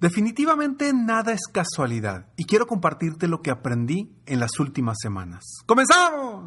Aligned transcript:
Definitivamente 0.00 0.92
nada 0.92 1.32
es 1.32 1.40
casualidad 1.50 2.26
y 2.36 2.44
quiero 2.44 2.66
compartirte 2.66 3.28
lo 3.28 3.40
que 3.40 3.50
aprendí 3.50 4.12
en 4.26 4.40
las 4.40 4.60
últimas 4.60 4.98
semanas. 5.00 5.42
¡Comenzamos! 5.64 6.44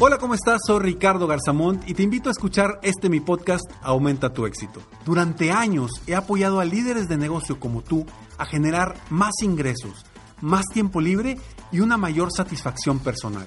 Hola, 0.00 0.18
¿cómo 0.18 0.34
estás? 0.34 0.60
Soy 0.66 0.80
Ricardo 0.80 1.28
Garzamont 1.28 1.88
y 1.88 1.94
te 1.94 2.02
invito 2.02 2.30
a 2.30 2.32
escuchar 2.32 2.80
este 2.82 3.08
mi 3.08 3.20
podcast 3.20 3.64
Aumenta 3.82 4.32
tu 4.32 4.44
éxito. 4.44 4.82
Durante 5.04 5.52
años 5.52 5.90
he 6.08 6.16
apoyado 6.16 6.58
a 6.58 6.64
líderes 6.64 7.08
de 7.08 7.16
negocio 7.16 7.60
como 7.60 7.82
tú 7.82 8.06
a 8.38 8.44
generar 8.44 8.96
más 9.08 9.34
ingresos, 9.42 10.04
más 10.40 10.64
tiempo 10.66 11.00
libre 11.00 11.38
y 11.70 11.78
una 11.80 11.96
mayor 11.96 12.30
satisfacción 12.32 12.98
personal. 12.98 13.46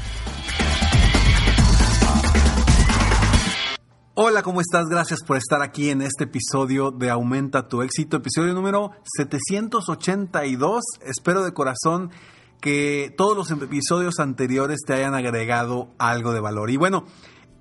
Hola, 4.13 4.43
¿cómo 4.43 4.59
estás? 4.59 4.87
Gracias 4.89 5.21
por 5.25 5.37
estar 5.37 5.61
aquí 5.61 5.89
en 5.89 6.01
este 6.01 6.25
episodio 6.25 6.91
de 6.91 7.09
Aumenta 7.09 7.69
tu 7.69 7.81
éxito, 7.81 8.17
episodio 8.17 8.53
número 8.53 8.91
782. 9.05 10.81
Espero 11.05 11.45
de 11.45 11.53
corazón 11.53 12.11
que 12.59 13.15
todos 13.15 13.37
los 13.37 13.51
episodios 13.51 14.19
anteriores 14.19 14.81
te 14.85 14.95
hayan 14.95 15.15
agregado 15.15 15.93
algo 15.97 16.33
de 16.33 16.41
valor. 16.41 16.71
Y 16.71 16.75
bueno, 16.75 17.05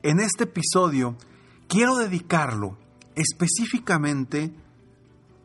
en 0.02 0.19
este 0.19 0.42
episodio 0.42 1.16
quiero 1.69 1.97
dedicarlo 1.98 2.76
específicamente 3.14 4.52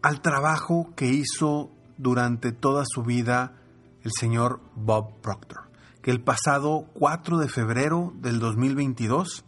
al 0.01 0.21
trabajo 0.21 0.91
que 0.95 1.05
hizo 1.05 1.69
durante 1.97 2.51
toda 2.51 2.83
su 2.83 3.03
vida 3.03 3.61
el 4.01 4.09
señor 4.11 4.59
Bob 4.73 5.21
Proctor, 5.21 5.69
que 6.01 6.09
el 6.09 6.23
pasado 6.23 6.87
4 6.95 7.37
de 7.37 7.47
febrero 7.47 8.11
del 8.15 8.39
2022 8.39 9.45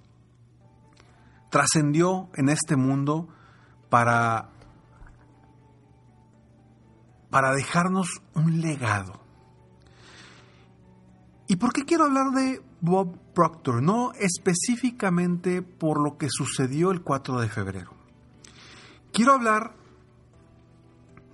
trascendió 1.50 2.30
en 2.36 2.50
este 2.50 2.76
mundo 2.76 3.28
para, 3.90 4.50
para 7.30 7.54
dejarnos 7.54 8.22
un 8.36 8.62
legado. 8.62 9.22
¿Y 11.48 11.56
por 11.56 11.72
qué 11.72 11.86
quiero 11.86 12.06
hablar 12.06 12.32
de 12.32 12.62
Bob 12.82 13.18
Proctor? 13.34 13.82
No 13.82 14.12
específicamente 14.14 15.62
por 15.62 16.02
lo 16.04 16.18
que 16.18 16.28
sucedió 16.30 16.92
el 16.92 17.02
4 17.02 17.40
de 17.40 17.48
febrero. 17.48 17.94
Quiero 19.14 19.34
hablar 19.34 19.74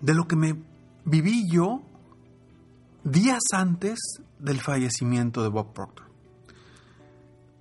de 0.01 0.13
lo 0.13 0.28
que 0.28 0.35
me 0.35 0.62
viví 1.06 1.50
yo 1.50 1.81
días 3.03 3.41
antes 3.53 4.00
del 4.40 4.62
fallecimiento 4.62 5.41
de 5.41 5.50
Bob 5.50 5.74
Proctor. 5.74 6.07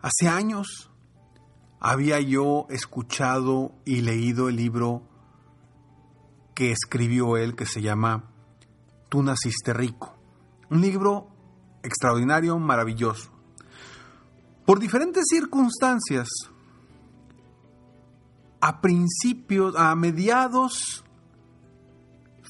Hace 0.01 0.29
años 0.29 0.92
había 1.85 2.21
yo 2.21 2.67
escuchado 2.71 3.73
y 3.85 4.03
leído 4.03 4.49
el 4.49 4.55
libro 4.55 5.03
que 6.55 6.71
escribió 6.71 7.37
él 7.37 7.57
que 7.57 7.67
se 7.67 7.83
llama 7.83 8.31
Tú 9.09 9.21
naciste 9.25 9.73
rico. 9.73 10.17
Un 10.71 10.81
libro 10.81 11.27
extraordinario, 11.83 12.57
maravilloso. 12.61 13.33
Por 14.65 14.79
diferentes 14.79 15.25
circunstancias, 15.29 16.29
a 18.61 18.81
principios, 18.81 19.75
a 19.77 19.97
mediados, 19.97 21.05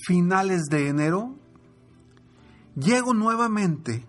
finales 0.07 0.65
de 0.65 0.89
enero, 0.89 1.37
llego 2.77 3.15
nuevamente 3.15 4.07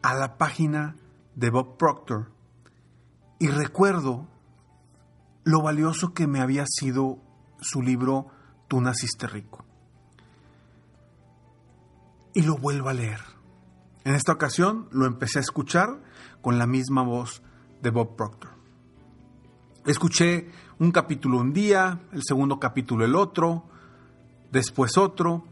a 0.00 0.14
la 0.14 0.38
página 0.38 0.94
de 1.34 1.50
Bob 1.50 1.76
Proctor 1.76 2.37
y 3.38 3.48
recuerdo 3.48 4.26
lo 5.44 5.62
valioso 5.62 6.12
que 6.12 6.26
me 6.26 6.40
había 6.40 6.64
sido 6.66 7.18
su 7.60 7.82
libro 7.82 8.28
Tú 8.68 8.82
naciste 8.82 9.26
rico. 9.26 9.64
Y 12.34 12.42
lo 12.42 12.58
vuelvo 12.58 12.90
a 12.90 12.92
leer. 12.92 13.20
En 14.04 14.14
esta 14.14 14.32
ocasión 14.32 14.88
lo 14.92 15.06
empecé 15.06 15.38
a 15.38 15.42
escuchar 15.42 16.02
con 16.42 16.58
la 16.58 16.66
misma 16.66 17.02
voz 17.02 17.42
de 17.80 17.90
Bob 17.90 18.14
Proctor. 18.14 18.50
Escuché 19.86 20.50
un 20.78 20.92
capítulo 20.92 21.38
un 21.38 21.54
día, 21.54 21.98
el 22.12 22.22
segundo 22.22 22.60
capítulo 22.60 23.06
el 23.06 23.16
otro, 23.16 23.64
después 24.52 24.98
otro, 24.98 25.44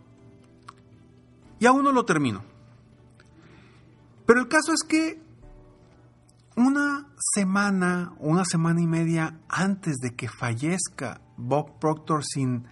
y 1.58 1.64
aún 1.64 1.82
no 1.82 1.92
lo 1.92 2.04
termino. 2.04 2.44
Pero 4.26 4.40
el 4.40 4.48
caso 4.48 4.72
es 4.72 4.82
que 4.86 5.25
una 6.56 7.06
semana, 7.34 8.14
una 8.18 8.44
semana 8.44 8.80
y 8.80 8.86
media 8.86 9.38
antes 9.48 9.96
de 9.98 10.14
que 10.14 10.28
fallezca 10.28 11.20
Bob 11.36 11.78
Proctor 11.78 12.24
sin, 12.24 12.66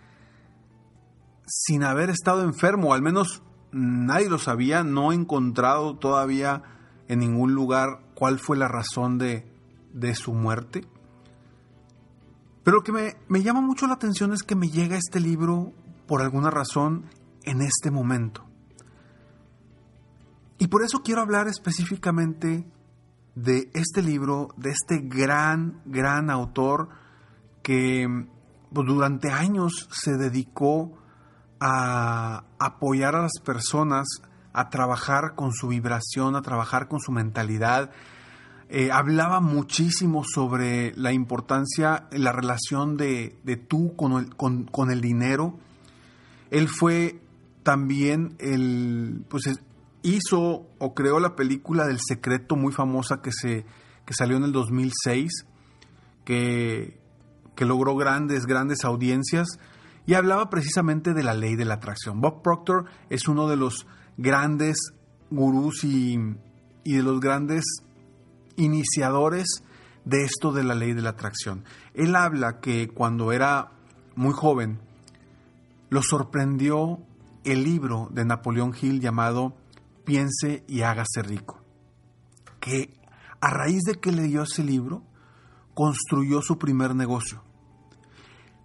sin 1.46 1.84
haber 1.84 2.08
estado 2.08 2.42
enfermo, 2.42 2.94
al 2.94 3.02
menos 3.02 3.42
nadie 3.72 4.30
lo 4.30 4.38
sabía, 4.38 4.82
no 4.84 5.12
he 5.12 5.14
encontrado 5.14 5.96
todavía 5.98 6.62
en 7.08 7.18
ningún 7.18 7.54
lugar 7.54 8.00
cuál 8.14 8.38
fue 8.38 8.56
la 8.56 8.68
razón 8.68 9.18
de, 9.18 9.46
de 9.92 10.14
su 10.14 10.32
muerte. 10.32 10.86
Pero 12.62 12.78
lo 12.78 12.82
que 12.82 12.92
me, 12.92 13.16
me 13.28 13.42
llama 13.42 13.60
mucho 13.60 13.86
la 13.86 13.94
atención 13.94 14.32
es 14.32 14.42
que 14.42 14.54
me 14.54 14.70
llega 14.70 14.96
este 14.96 15.20
libro 15.20 15.74
por 16.06 16.22
alguna 16.22 16.50
razón 16.50 17.04
en 17.42 17.60
este 17.60 17.90
momento. 17.90 18.46
Y 20.56 20.68
por 20.68 20.82
eso 20.82 21.02
quiero 21.02 21.20
hablar 21.20 21.48
específicamente 21.48 22.64
de 23.34 23.70
este 23.74 24.02
libro, 24.02 24.48
de 24.56 24.70
este 24.70 24.98
gran, 24.98 25.80
gran 25.84 26.30
autor 26.30 26.88
que 27.62 28.26
pues, 28.72 28.86
durante 28.86 29.30
años 29.30 29.88
se 29.90 30.16
dedicó 30.16 30.98
a 31.60 32.44
apoyar 32.58 33.14
a 33.16 33.22
las 33.22 33.40
personas 33.44 34.06
a 34.54 34.70
trabajar 34.70 35.34
con 35.34 35.52
su 35.52 35.68
vibración, 35.68 36.36
a 36.36 36.42
trabajar 36.42 36.86
con 36.88 37.00
su 37.00 37.10
mentalidad. 37.10 37.90
Eh, 38.68 38.90
hablaba 38.92 39.40
muchísimo 39.40 40.22
sobre 40.24 40.94
la 40.96 41.12
importancia, 41.12 42.06
la 42.12 42.32
relación 42.32 42.96
de, 42.96 43.36
de 43.42 43.56
tú 43.56 43.94
con 43.96 44.12
el, 44.12 44.36
con, 44.36 44.64
con 44.64 44.90
el, 44.90 45.00
dinero. 45.00 45.58
Él 46.50 46.68
fue 46.68 47.20
también 47.64 48.36
el, 48.38 49.24
pues, 49.28 49.44
hizo 50.04 50.68
o 50.78 50.94
creó 50.94 51.18
la 51.18 51.34
película 51.34 51.86
del 51.86 51.98
secreto 51.98 52.54
muy 52.54 52.72
famosa 52.72 53.22
que, 53.22 53.32
se, 53.32 53.64
que 54.04 54.14
salió 54.14 54.36
en 54.36 54.44
el 54.44 54.52
2006, 54.52 55.46
que, 56.24 57.00
que 57.56 57.64
logró 57.64 57.96
grandes, 57.96 58.46
grandes 58.46 58.84
audiencias. 58.84 59.58
y 60.06 60.14
hablaba 60.14 60.50
precisamente 60.50 61.14
de 61.14 61.22
la 61.24 61.34
ley 61.34 61.56
de 61.56 61.64
la 61.64 61.74
atracción. 61.74 62.20
Bob 62.20 62.42
Proctor 62.42 62.84
es 63.08 63.26
uno 63.26 63.48
de 63.48 63.56
los 63.56 63.86
grandes 64.18 64.76
gurús 65.30 65.82
y, 65.84 66.18
y 66.84 66.92
de 66.92 67.02
los 67.02 67.18
grandes 67.18 67.64
iniciadores 68.56 69.64
de 70.04 70.22
esto 70.22 70.52
de 70.52 70.64
la 70.64 70.74
ley 70.74 70.92
de 70.92 71.00
la 71.00 71.10
atracción. 71.10 71.64
Él 71.94 72.14
habla 72.14 72.60
que 72.60 72.88
cuando 72.88 73.32
era 73.32 73.72
muy 74.16 74.34
joven, 74.34 74.80
lo 75.88 76.02
sorprendió 76.02 76.98
el 77.44 77.64
libro 77.64 78.08
de 78.10 78.26
Napoleón 78.26 78.74
Hill 78.78 79.00
llamado 79.00 79.54
Piense 80.04 80.64
y 80.68 80.82
hágase 80.82 81.22
rico, 81.22 81.62
que 82.60 82.94
a 83.40 83.50
raíz 83.50 83.82
de 83.82 83.94
que 83.94 84.12
leyó 84.12 84.42
ese 84.42 84.62
libro, 84.62 85.02
construyó 85.74 86.40
su 86.42 86.58
primer 86.58 86.94
negocio. 86.94 87.42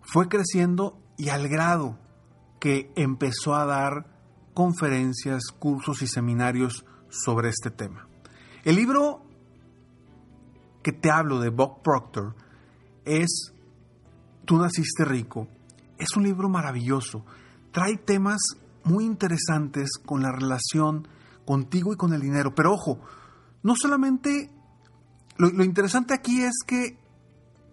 Fue 0.02 0.28
creciendo 0.28 1.02
y 1.18 1.30
al 1.30 1.48
grado 1.48 1.98
que 2.60 2.92
empezó 2.96 3.56
a 3.56 3.66
dar 3.66 4.06
conferencias, 4.54 5.44
cursos 5.58 6.02
y 6.02 6.08
seminarios 6.08 6.86
sobre 7.10 7.50
este 7.50 7.72
tema. 7.72 8.08
El 8.64 8.76
libro 8.76 9.26
que 10.84 10.92
te 10.92 11.12
hablo 11.12 11.40
de 11.40 11.50
Bob 11.50 11.82
Proctor 11.82 12.36
es 13.06 13.54
Tú 14.46 14.58
naciste 14.58 15.06
rico. 15.06 15.48
Es 16.00 16.16
un 16.18 16.24
libro 16.24 16.50
maravilloso. 16.50 17.24
Trae 17.72 17.98
temas 17.98 18.40
muy 18.84 19.06
interesantes 19.06 19.92
con 20.04 20.24
la 20.24 20.32
relación 20.32 21.08
contigo 21.50 21.92
y 21.92 21.96
con 21.96 22.14
el 22.14 22.22
dinero. 22.22 22.54
Pero 22.54 22.74
ojo, 22.74 23.00
no 23.64 23.74
solamente... 23.76 24.52
Lo, 25.36 25.64
interesante 25.64 26.14
aquí 26.14 26.44
es 26.44 26.54
que 26.68 27.00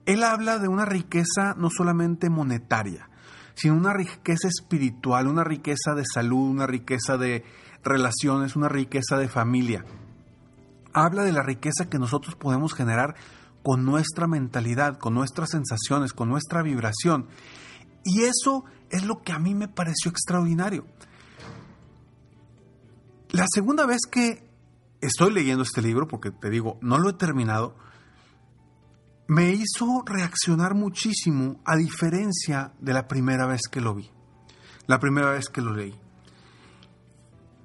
él 0.06 0.22
habla 0.22 0.58
de 0.58 0.66
una 0.66 0.86
riqueza 0.86 1.54
no 1.58 1.68
solamente 1.68 2.30
monetaria, 2.30 3.10
sino 3.54 3.74
una 3.74 3.92
riqueza 3.92 4.48
espiritual, 4.48 5.26
una 5.26 5.44
riqueza 5.44 5.94
de 5.94 6.04
salud, 6.06 6.48
una 6.48 6.66
riqueza 6.66 7.18
de 7.18 7.44
relaciones, 7.84 8.56
una 8.56 8.70
riqueza 8.70 9.18
de 9.18 9.28
familia. 9.28 9.84
Habla 10.94 11.24
de 11.24 11.32
la 11.32 11.42
riqueza 11.42 11.90
que 11.90 11.98
nosotros 11.98 12.34
podemos 12.34 12.72
generar 12.72 13.14
con 13.62 13.84
nuestra 13.84 14.26
mentalidad, 14.26 14.96
con 14.96 15.12
nuestras 15.12 15.50
sensaciones, 15.50 16.14
con 16.14 16.30
nuestra 16.30 16.62
vibración. 16.62 17.26
Y 18.04 18.22
eso 18.22 18.64
es 18.88 19.04
lo 19.04 19.22
que 19.22 19.32
a 19.32 19.38
mí 19.38 19.54
me 19.54 19.68
pareció 19.68 20.10
extraordinario. 20.10 20.86
La 23.30 23.46
segunda 23.52 23.86
vez 23.86 24.00
que 24.10 24.48
estoy 25.00 25.32
leyendo 25.32 25.62
este 25.62 25.82
libro, 25.82 26.06
porque 26.08 26.30
te 26.30 26.50
digo, 26.50 26.78
no 26.80 26.98
lo 26.98 27.10
he 27.10 27.14
terminado, 27.14 27.76
me 29.28 29.52
hizo 29.52 30.02
reaccionar 30.06 30.74
muchísimo 30.74 31.60
a 31.64 31.76
diferencia 31.76 32.72
de 32.80 32.92
la 32.92 33.08
primera 33.08 33.46
vez 33.46 33.62
que 33.70 33.80
lo 33.80 33.94
vi, 33.94 34.10
la 34.86 35.00
primera 35.00 35.30
vez 35.30 35.48
que 35.48 35.60
lo 35.60 35.74
leí. 35.74 35.98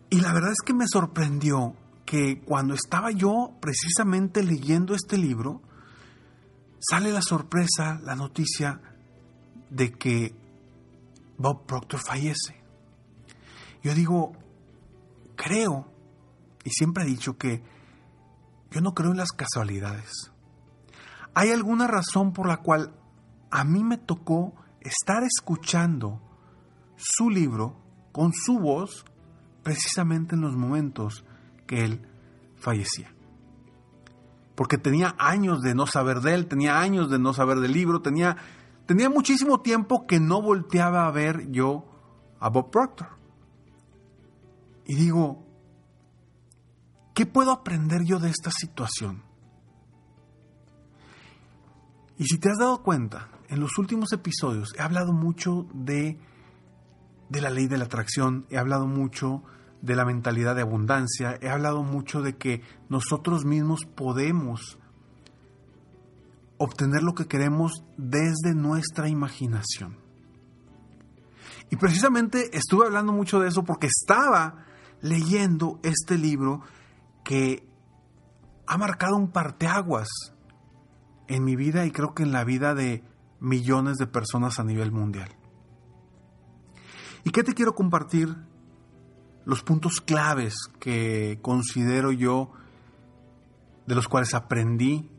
Y 0.10 0.19
la 0.19 0.34
verdad 0.34 0.52
es 0.52 0.62
que 0.66 0.74
me 0.74 0.88
sorprendió 0.88 1.75
que 2.06 2.42
cuando 2.42 2.74
estaba 2.74 3.12
yo 3.12 3.58
precisamente 3.62 4.44
leyendo 4.44 4.96
este 4.96 5.18
libro, 5.18 5.62
sale 6.80 7.12
la 7.12 7.22
sorpresa, 7.22 8.02
la 8.04 8.16
noticia 8.16 8.81
de 9.69 9.94
que 9.94 10.36
Bob 11.38 11.66
Proctor 11.66 12.02
fallece. 12.02 12.62
Yo 13.84 13.94
digo, 13.96 14.34
creo, 15.42 15.88
y 16.64 16.70
siempre 16.70 17.04
he 17.04 17.08
dicho 17.08 17.36
que 17.36 17.64
yo 18.70 18.80
no 18.80 18.94
creo 18.94 19.10
en 19.10 19.18
las 19.18 19.32
casualidades. 19.32 20.32
¿Hay 21.34 21.50
alguna 21.50 21.88
razón 21.88 22.32
por 22.32 22.48
la 22.48 22.58
cual 22.58 22.94
a 23.50 23.64
mí 23.64 23.84
me 23.84 23.98
tocó 23.98 24.54
estar 24.82 25.24
escuchando 25.24 26.22
su 26.96 27.32
libro 27.32 27.76
con 28.12 28.34
su 28.34 28.60
voz 28.60 29.04
precisamente 29.64 30.36
en 30.36 30.42
los 30.42 30.56
momentos 30.56 31.26
que 31.66 31.86
él 31.86 32.08
fallecía? 32.58 33.12
Porque 34.54 34.78
tenía 34.78 35.16
años 35.18 35.62
de 35.64 35.74
no 35.74 35.88
saber 35.88 36.22
de 36.22 36.36
él, 36.36 36.46
tenía 36.46 36.80
años 36.80 37.10
de 37.10 37.18
no 37.18 37.34
saber 37.34 37.62
del 37.62 37.72
libro, 37.72 38.04
tenía, 38.04 38.38
tenía 38.86 39.10
muchísimo 39.10 39.62
tiempo 39.62 40.06
que 40.06 40.20
no 40.20 40.40
volteaba 40.40 41.08
a 41.08 41.12
ver 41.12 41.50
yo 41.50 41.86
a 42.40 42.50
Bob 42.50 42.70
Proctor. 42.70 43.21
Y 44.92 44.96
digo, 44.96 45.48
¿qué 47.14 47.26
puedo 47.26 47.54
aprender 47.54 48.04
yo 48.04 48.20
de 48.20 48.30
esta 48.30 48.52
situación? 48.52 49.24
Y 52.18 52.26
si 52.26 52.38
te 52.38 52.50
has 52.50 52.58
dado 52.58 52.84
cuenta, 52.84 53.30
en 53.48 53.62
los 53.62 53.78
últimos 53.78 54.12
episodios 54.12 54.74
he 54.78 54.82
hablado 54.82 55.14
mucho 55.14 55.66
de, 55.74 56.20
de 57.30 57.42
la 57.42 57.50
ley 57.50 57.68
de 57.68 57.78
la 57.78 57.86
atracción, 57.86 58.46
he 58.50 58.58
hablado 58.58 58.86
mucho 58.86 59.44
de 59.82 59.96
la 59.96 60.04
mentalidad 60.04 60.56
de 60.56 60.64
abundancia, 60.64 61.40
he 61.42 61.48
hablado 61.48 61.84
mucho 61.84 62.22
de 62.22 62.36
que 62.36 62.62
nosotros 62.90 63.46
mismos 63.46 63.86
podemos 63.86 64.78
obtener 66.58 67.02
lo 67.02 67.16
que 67.16 67.28
queremos 67.28 67.86
desde 67.96 68.54
nuestra 68.54 69.08
imaginación. 69.08 69.96
Y 71.70 71.78
precisamente 71.78 72.50
estuve 72.58 72.88
hablando 72.88 73.14
mucho 73.14 73.40
de 73.40 73.48
eso 73.48 73.64
porque 73.64 73.88
estaba 73.88 74.66
leyendo 75.01 75.80
este 75.83 76.18
libro 76.18 76.62
que 77.24 77.68
ha 78.68 78.77
marcado 78.77 79.15
un 79.15 79.31
parteaguas 79.31 80.07
en 81.27 81.44
mi 81.44 81.56
vida 81.56 81.86
y 81.86 81.92
creo 81.92 82.13
que 82.13 82.24
en 82.24 82.31
la 82.31 82.44
vida 82.44 82.74
de 82.74 83.03
millones 83.39 83.98
de 83.98 84.07
personas 84.07 84.59
a 84.59 84.63
nivel 84.63 84.92
mundial. 84.92 85.30
¿Y 87.24 87.31
qué 87.31 87.44
te 87.44 87.53
quiero 87.53 87.75
compartir? 87.75 88.36
Los 89.45 89.63
puntos 89.63 90.01
claves 90.01 90.56
que 90.80 91.39
considero 91.42 92.12
yo, 92.12 92.51
de 93.88 93.95
los 93.95 94.07
cuales 94.07 94.33
aprendí 94.33 95.09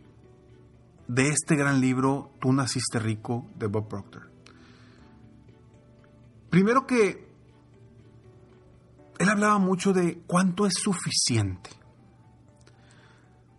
de 1.09 1.29
este 1.29 1.57
gran 1.57 1.81
libro, 1.81 2.33
Tú 2.41 2.53
naciste 2.53 2.99
rico, 2.99 3.47
de 3.57 3.67
Bob 3.67 3.89
Proctor. 3.89 4.31
Primero 6.51 6.87
que 6.87 7.32
él 9.23 9.29
hablaba 9.29 9.59
mucho 9.59 9.93
de 9.93 10.21
cuánto 10.27 10.67
es 10.67 10.75
suficiente. 10.75 11.71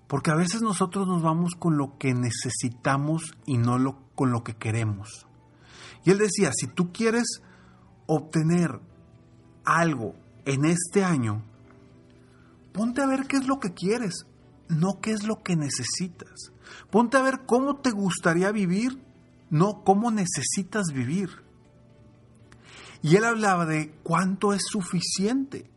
Porque 0.07 0.29
a 0.29 0.35
veces 0.35 0.61
nosotros 0.61 1.07
nos 1.07 1.23
vamos 1.23 1.55
con 1.57 1.77
lo 1.77 1.97
que 1.97 2.13
necesitamos 2.13 3.33
y 3.45 3.57
no 3.57 3.97
con 4.13 4.31
lo 4.31 4.43
que 4.43 4.55
queremos. 4.55 5.25
Y 6.03 6.11
él 6.11 6.17
decía, 6.17 6.51
si 6.53 6.67
tú 6.67 6.91
quieres 6.91 7.41
obtener 8.07 8.81
algo 9.63 10.15
en 10.43 10.65
este 10.65 11.05
año, 11.05 11.41
ponte 12.73 13.01
a 13.01 13.07
ver 13.07 13.25
qué 13.25 13.37
es 13.37 13.47
lo 13.47 13.61
que 13.61 13.73
quieres, 13.73 14.25
no 14.67 14.99
qué 15.01 15.11
es 15.11 15.23
lo 15.23 15.43
que 15.43 15.55
necesitas. 15.55 16.51
Ponte 16.91 17.15
a 17.15 17.21
ver 17.21 17.45
cómo 17.45 17.77
te 17.77 17.91
gustaría 17.91 18.51
vivir, 18.51 19.01
no 19.49 19.85
cómo 19.85 20.11
necesitas 20.11 20.87
vivir. 20.93 21.29
Y 23.03 23.17
él 23.17 23.25
hablaba 23.25 23.65
de 23.65 23.91
cuánto 24.01 24.53
es 24.53 24.63
suficiente. 24.65 25.69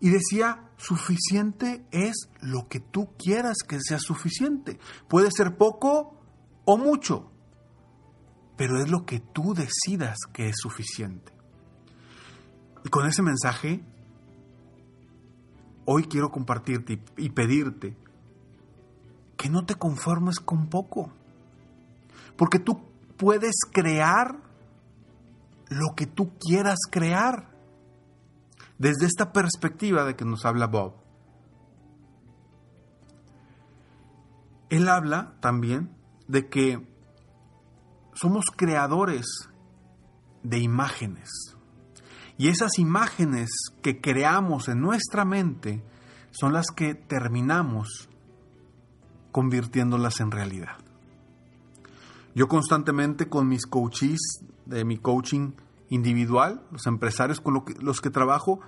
Y 0.00 0.08
decía, 0.08 0.70
suficiente 0.78 1.86
es 1.90 2.28
lo 2.40 2.68
que 2.68 2.80
tú 2.80 3.10
quieras 3.18 3.58
que 3.68 3.78
sea 3.80 3.98
suficiente. 3.98 4.78
Puede 5.08 5.30
ser 5.30 5.56
poco 5.58 6.18
o 6.64 6.78
mucho, 6.78 7.30
pero 8.56 8.80
es 8.80 8.90
lo 8.90 9.04
que 9.04 9.20
tú 9.20 9.54
decidas 9.54 10.16
que 10.32 10.48
es 10.48 10.56
suficiente. 10.58 11.32
Y 12.82 12.88
con 12.88 13.06
ese 13.06 13.20
mensaje, 13.20 13.84
hoy 15.84 16.04
quiero 16.04 16.30
compartirte 16.30 16.98
y 17.18 17.30
pedirte 17.30 17.94
que 19.36 19.50
no 19.50 19.66
te 19.66 19.74
conformes 19.74 20.40
con 20.40 20.68
poco, 20.68 21.12
porque 22.36 22.58
tú 22.58 22.80
puedes 23.18 23.56
crear 23.70 24.45
lo 25.68 25.94
que 25.96 26.06
tú 26.06 26.36
quieras 26.38 26.78
crear 26.90 27.50
desde 28.78 29.06
esta 29.06 29.32
perspectiva 29.32 30.04
de 30.04 30.16
que 30.16 30.24
nos 30.24 30.44
habla 30.44 30.66
Bob. 30.66 30.94
Él 34.68 34.88
habla 34.88 35.36
también 35.40 35.96
de 36.28 36.48
que 36.48 36.86
somos 38.14 38.44
creadores 38.56 39.26
de 40.42 40.58
imágenes. 40.58 41.56
Y 42.38 42.48
esas 42.48 42.78
imágenes 42.78 43.48
que 43.82 44.00
creamos 44.00 44.68
en 44.68 44.80
nuestra 44.80 45.24
mente 45.24 45.82
son 46.30 46.52
las 46.52 46.66
que 46.66 46.94
terminamos 46.94 48.08
convirtiéndolas 49.32 50.20
en 50.20 50.30
realidad. 50.30 50.76
Yo 52.34 52.48
constantemente 52.48 53.28
con 53.28 53.48
mis 53.48 53.66
coaches 53.66 54.18
de 54.66 54.84
mi 54.84 54.98
coaching 54.98 55.52
individual, 55.88 56.66
los 56.70 56.86
empresarios 56.86 57.40
con 57.40 57.64
los 57.80 58.00
que 58.00 58.10
trabajo, 58.10 58.60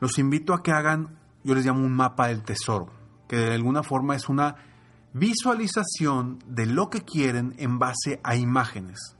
los 0.00 0.18
invito 0.18 0.54
a 0.54 0.62
que 0.62 0.72
hagan, 0.72 1.18
yo 1.44 1.54
les 1.54 1.64
llamo 1.64 1.84
un 1.84 1.94
mapa 1.94 2.28
del 2.28 2.42
tesoro, 2.42 2.90
que 3.28 3.36
de 3.36 3.54
alguna 3.54 3.82
forma 3.82 4.16
es 4.16 4.28
una 4.28 4.56
visualización 5.12 6.38
de 6.46 6.66
lo 6.66 6.90
que 6.90 7.02
quieren 7.02 7.54
en 7.58 7.78
base 7.78 8.20
a 8.22 8.36
imágenes. 8.36 9.16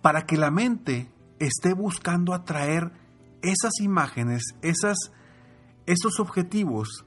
para 0.00 0.26
que 0.26 0.36
la 0.36 0.52
mente 0.52 1.10
esté 1.40 1.74
buscando 1.74 2.32
atraer 2.32 2.92
esas 3.42 3.72
imágenes, 3.80 4.42
esas, 4.62 4.96
esos 5.86 6.20
objetivos 6.20 7.04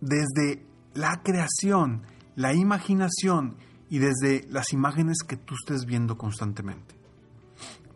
desde 0.00 0.66
la 0.94 1.22
creación, 1.22 2.02
la 2.34 2.54
imaginación 2.54 3.56
y 3.90 3.98
desde 3.98 4.46
las 4.48 4.72
imágenes 4.72 5.18
que 5.26 5.36
tú 5.36 5.54
estés 5.54 5.84
viendo 5.84 6.16
constantemente. 6.16 6.94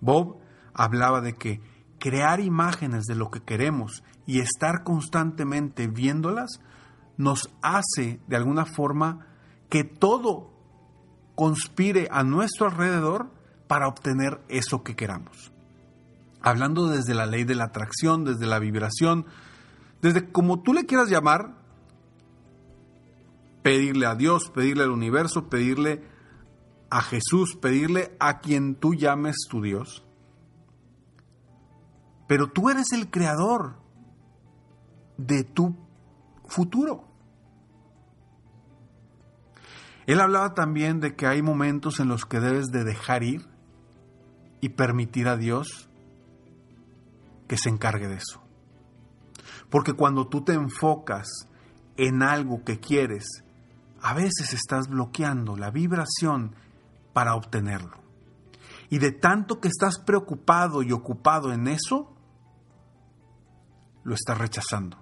Bob 0.00 0.38
hablaba 0.74 1.20
de 1.20 1.34
que 1.34 1.62
crear 1.98 2.40
imágenes 2.40 3.04
de 3.04 3.14
lo 3.14 3.30
que 3.30 3.40
queremos 3.40 4.02
y 4.26 4.40
estar 4.40 4.82
constantemente 4.82 5.86
viéndolas 5.86 6.60
nos 7.16 7.48
hace 7.62 8.20
de 8.26 8.36
alguna 8.36 8.66
forma 8.66 9.26
que 9.70 9.84
todo 9.84 10.50
conspire 11.36 12.08
a 12.10 12.24
nuestro 12.24 12.66
alrededor 12.66 13.30
para 13.68 13.88
obtener 13.88 14.40
eso 14.48 14.82
que 14.82 14.96
queramos. 14.96 15.52
Hablando 16.42 16.88
desde 16.88 17.14
la 17.14 17.26
ley 17.26 17.44
de 17.44 17.54
la 17.54 17.64
atracción, 17.64 18.24
desde 18.24 18.46
la 18.46 18.58
vibración, 18.58 19.26
desde 20.02 20.30
como 20.30 20.60
tú 20.60 20.74
le 20.74 20.86
quieras 20.86 21.08
llamar, 21.08 21.63
pedirle 23.64 24.04
a 24.04 24.14
Dios, 24.14 24.50
pedirle 24.50 24.82
al 24.82 24.90
universo, 24.90 25.48
pedirle 25.48 26.04
a 26.90 27.00
Jesús, 27.00 27.56
pedirle 27.56 28.14
a 28.20 28.40
quien 28.40 28.74
tú 28.74 28.92
llames 28.92 29.36
tu 29.48 29.62
Dios. 29.62 30.04
Pero 32.28 32.50
tú 32.50 32.68
eres 32.68 32.92
el 32.92 33.10
creador 33.10 33.76
de 35.16 35.44
tu 35.44 35.74
futuro. 36.46 37.08
Él 40.04 40.20
hablaba 40.20 40.52
también 40.52 41.00
de 41.00 41.16
que 41.16 41.26
hay 41.26 41.40
momentos 41.40 42.00
en 42.00 42.08
los 42.08 42.26
que 42.26 42.40
debes 42.40 42.66
de 42.66 42.84
dejar 42.84 43.22
ir 43.22 43.48
y 44.60 44.68
permitir 44.68 45.26
a 45.26 45.38
Dios 45.38 45.88
que 47.48 47.56
se 47.56 47.70
encargue 47.70 48.08
de 48.08 48.16
eso. 48.16 48.42
Porque 49.70 49.94
cuando 49.94 50.28
tú 50.28 50.44
te 50.44 50.52
enfocas 50.52 51.48
en 51.96 52.22
algo 52.22 52.62
que 52.62 52.78
quieres 52.78 53.42
a 54.04 54.12
veces 54.12 54.52
estás 54.52 54.88
bloqueando 54.88 55.56
la 55.56 55.70
vibración 55.70 56.54
para 57.14 57.34
obtenerlo. 57.36 57.96
Y 58.90 58.98
de 58.98 59.12
tanto 59.12 59.60
que 59.60 59.68
estás 59.68 59.98
preocupado 59.98 60.82
y 60.82 60.92
ocupado 60.92 61.54
en 61.54 61.68
eso, 61.68 62.14
lo 64.02 64.14
estás 64.14 64.36
rechazando. 64.36 64.98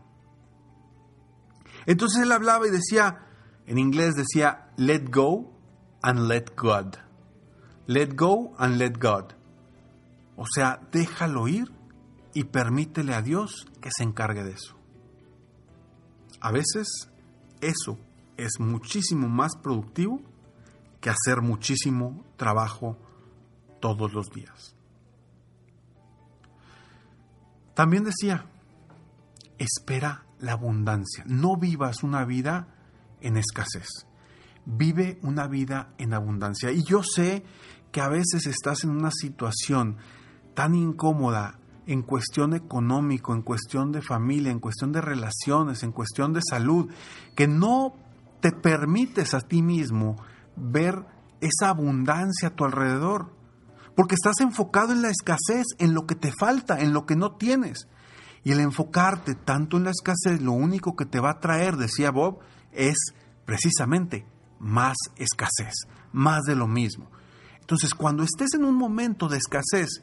Entonces 1.84 2.22
él 2.22 2.30
hablaba 2.30 2.68
y 2.68 2.70
decía, 2.70 3.26
en 3.66 3.78
inglés 3.78 4.14
decía, 4.14 4.72
let 4.76 5.06
go 5.10 5.52
and 6.00 6.28
let 6.28 6.54
God. 6.56 6.94
Let 7.88 8.14
go 8.14 8.54
and 8.56 8.76
let 8.76 8.92
God. 9.00 9.32
O 10.36 10.44
sea, 10.46 10.80
déjalo 10.92 11.48
ir 11.48 11.72
y 12.34 12.44
permítele 12.44 13.14
a 13.14 13.22
Dios 13.22 13.66
que 13.80 13.90
se 13.90 14.04
encargue 14.04 14.44
de 14.44 14.52
eso. 14.52 14.76
A 16.40 16.52
veces 16.52 17.10
eso 17.60 17.98
es 18.36 18.60
muchísimo 18.60 19.28
más 19.28 19.56
productivo 19.56 20.20
que 21.00 21.10
hacer 21.10 21.42
muchísimo 21.42 22.24
trabajo 22.36 22.96
todos 23.80 24.12
los 24.12 24.30
días. 24.30 24.76
También 27.74 28.04
decía, 28.04 28.46
espera 29.58 30.24
la 30.38 30.52
abundancia. 30.52 31.24
No 31.26 31.56
vivas 31.56 32.02
una 32.02 32.24
vida 32.24 32.68
en 33.20 33.36
escasez. 33.36 33.88
Vive 34.64 35.18
una 35.22 35.48
vida 35.48 35.94
en 35.98 36.14
abundancia. 36.14 36.70
Y 36.70 36.84
yo 36.84 37.02
sé 37.02 37.44
que 37.90 38.00
a 38.00 38.08
veces 38.08 38.46
estás 38.46 38.84
en 38.84 38.90
una 38.90 39.10
situación 39.10 39.96
tan 40.54 40.74
incómoda 40.74 41.58
en 41.86 42.02
cuestión 42.02 42.54
económico, 42.54 43.34
en 43.34 43.42
cuestión 43.42 43.90
de 43.90 44.02
familia, 44.02 44.52
en 44.52 44.60
cuestión 44.60 44.92
de 44.92 45.00
relaciones, 45.00 45.82
en 45.82 45.92
cuestión 45.92 46.32
de 46.32 46.40
salud, 46.48 46.90
que 47.34 47.48
no 47.48 47.94
te 48.42 48.50
permites 48.50 49.34
a 49.34 49.40
ti 49.40 49.62
mismo 49.62 50.16
ver 50.56 51.06
esa 51.40 51.70
abundancia 51.70 52.48
a 52.48 52.54
tu 52.54 52.64
alrededor. 52.64 53.32
Porque 53.96 54.16
estás 54.16 54.40
enfocado 54.40 54.92
en 54.92 55.00
la 55.00 55.10
escasez, 55.10 55.64
en 55.78 55.94
lo 55.94 56.06
que 56.06 56.16
te 56.16 56.32
falta, 56.32 56.80
en 56.80 56.92
lo 56.92 57.06
que 57.06 57.14
no 57.14 57.36
tienes. 57.36 57.88
Y 58.42 58.50
el 58.50 58.60
enfocarte 58.60 59.36
tanto 59.36 59.76
en 59.76 59.84
la 59.84 59.92
escasez, 59.92 60.42
lo 60.42 60.52
único 60.52 60.96
que 60.96 61.06
te 61.06 61.20
va 61.20 61.30
a 61.30 61.40
traer, 61.40 61.76
decía 61.76 62.10
Bob, 62.10 62.40
es 62.72 63.14
precisamente 63.44 64.26
más 64.58 64.96
escasez, 65.16 65.74
más 66.12 66.42
de 66.42 66.56
lo 66.56 66.66
mismo. 66.66 67.10
Entonces, 67.60 67.94
cuando 67.94 68.24
estés 68.24 68.54
en 68.54 68.64
un 68.64 68.74
momento 68.74 69.28
de 69.28 69.38
escasez, 69.38 70.02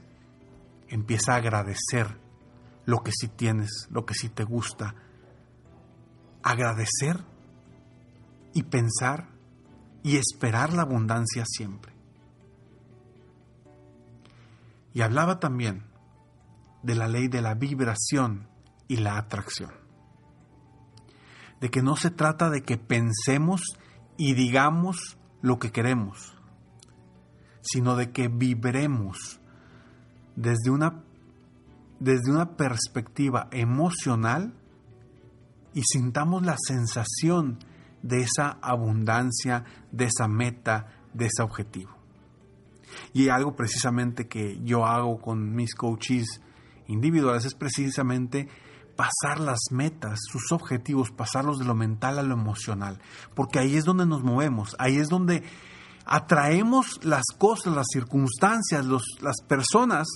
empieza 0.88 1.34
a 1.34 1.38
agradecer 1.38 2.18
lo 2.86 3.04
que 3.04 3.12
sí 3.12 3.28
tienes, 3.28 3.88
lo 3.92 4.06
que 4.06 4.14
sí 4.14 4.30
te 4.30 4.46
gusta. 4.46 4.96
Agradecer 6.42 7.26
y 8.54 8.64
pensar 8.64 9.28
y 10.04 10.18
esperar 10.18 10.74
la 10.74 10.84
abundancia 10.84 11.44
siempre. 11.46 11.94
Y 14.94 15.02
hablaba 15.02 15.40
también 15.40 15.84
de 16.84 16.96
la 16.96 17.08
ley 17.08 17.28
de 17.28 17.42
la 17.42 17.54
vibración 17.54 18.48
y 18.88 18.98
la 18.98 19.18
atracción. 19.18 19.72
De 21.62 21.70
que 21.70 21.82
no 21.82 21.96
se 21.96 22.10
trata 22.10 22.50
de 22.50 22.64
que 22.64 22.78
pensemos 22.78 23.62
y 24.18 24.34
digamos 24.34 25.18
lo 25.42 25.60
que 25.60 25.72
queremos, 25.72 26.36
sino 27.62 27.96
de 27.96 28.12
que 28.12 28.30
vibremos 28.30 29.40
desde 30.36 30.70
una, 30.70 31.04
desde 32.00 32.32
una 32.32 32.56
perspectiva 32.56 33.50
emocional 33.52 34.54
y 35.74 35.82
sintamos 35.84 36.46
la 36.46 36.56
sensación 36.58 37.60
de 38.02 38.22
esa 38.22 38.58
abundancia, 38.62 39.64
de 39.92 40.06
esa 40.06 40.28
meta, 40.28 40.88
de 41.14 41.26
ese 41.26 41.44
objetivo. 41.44 41.92
Y 43.14 43.30
algo 43.30 43.56
precisamente 43.56 44.28
que 44.28 44.60
yo 44.64 44.86
hago 44.86 45.20
con 45.22 45.54
mis 45.54 45.76
coaches 45.76 46.42
individuales 46.88 47.46
es 47.46 47.54
precisamente 47.54 48.48
pasar 48.96 49.40
las 49.40 49.60
metas, 49.72 50.20
sus 50.30 50.52
objetivos, 50.52 51.12
pasarlos 51.12 51.60
de 51.60 51.66
lo 51.66 51.76
mental 51.76 52.20
a 52.20 52.24
lo 52.24 52.34
emocional, 52.34 53.00
porque 53.34 53.60
ahí 53.60 53.78
es 53.78 53.86
donde 53.86 54.06
nos 54.06 54.24
movemos, 54.24 54.76
ahí 54.78 54.98
es 54.98 55.08
donde 55.08 55.44
atraemos 56.06 57.00
las 57.04 57.24
cosas, 57.38 57.74
las 57.74 57.86
circunstancias, 57.94 58.86
las 58.86 59.42
personas 59.48 60.08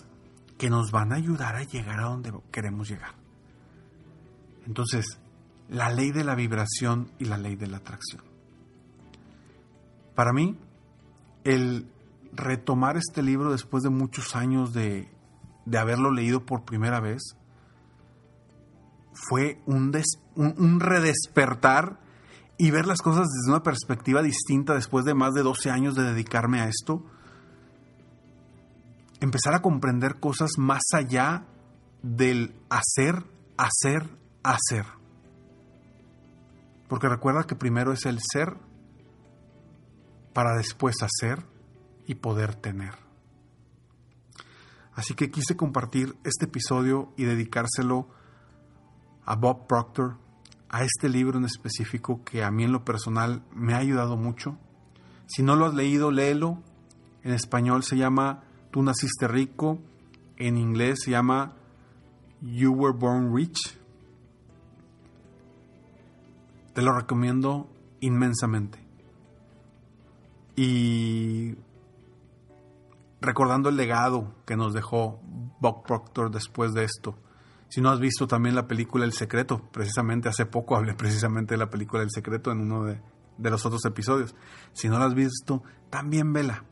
que 0.57 0.69
nos 0.69 0.91
van 0.91 1.13
a 1.13 1.15
ayudar 1.15 1.55
a 1.55 1.63
llegar 1.63 1.99
a 1.99 2.09
donde 2.09 2.33
queremos 2.51 2.89
llegar. 2.89 3.15
Entonces, 4.65 5.19
la 5.69 5.89
ley 5.89 6.11
de 6.11 6.23
la 6.23 6.35
vibración 6.35 7.11
y 7.19 7.25
la 7.25 7.37
ley 7.37 7.55
de 7.55 7.67
la 7.67 7.77
atracción. 7.77 8.23
Para 10.15 10.33
mí, 10.33 10.57
el 11.43 11.87
retomar 12.33 12.97
este 12.97 13.21
libro 13.21 13.51
después 13.51 13.83
de 13.83 13.89
muchos 13.89 14.35
años 14.35 14.73
de, 14.73 15.09
haberlo 15.77 16.11
leído 16.11 16.45
por 16.45 16.63
primera 16.63 16.99
vez 16.99 17.35
fue 19.13 19.61
un, 19.65 19.91
un, 20.35 20.79
redespertar 20.79 21.99
y 22.57 22.71
ver 22.71 22.85
las 22.87 23.01
cosas 23.01 23.27
desde 23.27 23.51
una 23.51 23.63
perspectiva 23.63 24.21
distinta 24.21 24.73
después 24.73 25.05
de 25.05 25.13
más 25.13 25.33
de 25.33 25.43
12 25.43 25.69
años 25.69 25.95
de 25.95 26.03
dedicarme 26.03 26.61
a 26.61 26.67
esto. 26.67 27.03
Empezar 29.19 29.53
a 29.53 29.61
comprender 29.61 30.19
cosas 30.19 30.51
más 30.57 30.81
allá 30.93 31.45
del 32.01 32.55
hacer, 32.69 33.23
hacer, 33.57 34.09
hacer. 34.43 34.85
Porque 36.87 37.09
recuerda 37.09 37.45
que 37.45 37.55
primero 37.55 37.93
es 37.93 38.05
el 38.05 38.19
ser 38.19 38.55
para 40.33 40.55
después 40.55 40.95
hacer 41.01 41.45
y 42.05 42.15
poder 42.15 42.55
tener. 42.55 42.95
Así 44.93 45.15
que 45.15 45.31
quise 45.31 45.55
compartir 45.55 46.15
este 46.23 46.45
episodio 46.45 47.13
y 47.17 47.23
dedicárselo 47.23 48.07
a 49.25 49.35
Bob 49.35 49.67
Proctor, 49.67 50.17
a 50.69 50.83
este 50.83 51.09
libro 51.09 51.37
en 51.37 51.45
específico 51.45 52.23
que 52.23 52.43
a 52.43 52.51
mí 52.51 52.63
en 52.63 52.71
lo 52.71 52.83
personal 52.83 53.43
me 53.53 53.73
ha 53.73 53.77
ayudado 53.77 54.17
mucho. 54.17 54.57
Si 55.27 55.43
no 55.43 55.55
lo 55.55 55.65
has 55.65 55.73
leído, 55.73 56.11
léelo. 56.11 56.61
En 57.23 57.31
español 57.31 57.83
se 57.83 57.97
llama 57.97 58.43
Tú 58.71 58.83
naciste 58.83 59.27
rico. 59.27 59.79
En 60.37 60.57
inglés 60.57 61.01
se 61.03 61.11
llama 61.11 61.55
You 62.41 62.73
Were 62.73 62.97
Born 62.97 63.35
Rich. 63.35 63.79
Te 66.73 66.81
lo 66.81 66.93
recomiendo 66.93 67.69
inmensamente. 67.99 68.79
Y 70.55 71.55
recordando 73.21 73.69
el 73.69 73.77
legado 73.77 74.33
que 74.45 74.55
nos 74.55 74.73
dejó 74.73 75.19
Bob 75.59 75.83
Proctor 75.83 76.31
después 76.31 76.73
de 76.73 76.83
esto. 76.83 77.17
Si 77.69 77.81
no 77.81 77.89
has 77.89 77.99
visto 77.99 78.27
también 78.27 78.55
la 78.55 78.67
película 78.67 79.05
El 79.05 79.13
Secreto, 79.13 79.61
precisamente 79.71 80.29
hace 80.29 80.45
poco 80.45 80.75
hablé 80.75 80.93
precisamente 80.93 81.53
de 81.55 81.59
la 81.59 81.69
película 81.69 82.03
El 82.03 82.11
Secreto 82.11 82.51
en 82.51 82.61
uno 82.61 82.83
de, 82.83 83.01
de 83.37 83.49
los 83.49 83.65
otros 83.65 83.83
episodios. 83.85 84.35
Si 84.73 84.89
no 84.89 84.99
la 84.99 85.05
has 85.05 85.15
visto, 85.15 85.63
también 85.89 86.33
vela. 86.33 86.65